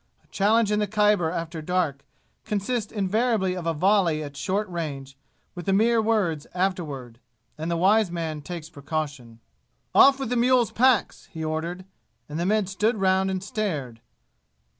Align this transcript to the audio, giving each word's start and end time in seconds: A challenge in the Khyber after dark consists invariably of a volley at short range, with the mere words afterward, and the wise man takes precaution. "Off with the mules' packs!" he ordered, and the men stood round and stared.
A 0.23 0.27
challenge 0.29 0.71
in 0.71 0.79
the 0.79 0.87
Khyber 0.87 1.29
after 1.29 1.61
dark 1.61 2.03
consists 2.43 2.91
invariably 2.91 3.55
of 3.55 3.67
a 3.67 3.73
volley 3.75 4.23
at 4.23 4.35
short 4.35 4.67
range, 4.67 5.15
with 5.53 5.67
the 5.67 5.73
mere 5.73 6.01
words 6.01 6.47
afterward, 6.55 7.19
and 7.55 7.69
the 7.69 7.77
wise 7.77 8.09
man 8.09 8.41
takes 8.41 8.67
precaution. 8.67 9.39
"Off 9.93 10.19
with 10.19 10.29
the 10.31 10.35
mules' 10.35 10.71
packs!" 10.71 11.27
he 11.31 11.43
ordered, 11.43 11.85
and 12.27 12.39
the 12.39 12.47
men 12.47 12.65
stood 12.65 12.97
round 12.97 13.29
and 13.29 13.43
stared. 13.43 14.01